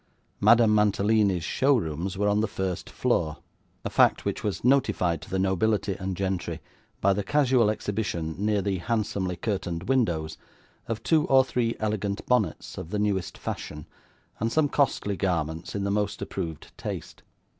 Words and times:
Madame 0.39 0.73
Mantalini's 0.73 1.43
shows 1.43 1.79
rooms 1.83 2.17
were 2.17 2.27
on 2.27 2.39
the 2.41 2.47
first 2.47 2.89
floor: 2.89 3.37
a 3.85 3.89
fact 3.91 4.25
which 4.25 4.43
was 4.43 4.63
notified 4.63 5.21
to 5.21 5.29
the 5.29 5.37
nobility 5.37 5.93
and 5.99 6.17
gentry 6.17 6.59
by 7.01 7.13
the 7.13 7.21
casual 7.21 7.69
exhibition, 7.69 8.33
near 8.43 8.63
the 8.63 8.79
handsomely 8.79 9.35
curtained 9.35 9.83
windows, 9.83 10.39
of 10.87 11.03
two 11.03 11.27
or 11.27 11.43
three 11.45 11.75
elegant 11.79 12.25
bonnets 12.25 12.79
of 12.79 12.89
the 12.89 12.97
newest 12.97 13.37
fashion, 13.37 13.85
and 14.39 14.51
some 14.51 14.67
costly 14.67 15.15
garments 15.15 15.75
in 15.75 15.83
the 15.83 15.91
most 15.91 16.19
approved 16.19 16.75
taste. 16.79 17.21